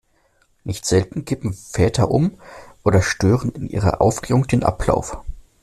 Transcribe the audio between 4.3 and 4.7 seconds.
den